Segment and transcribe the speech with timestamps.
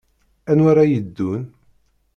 [0.51, 1.43] Anwa ara yeddun?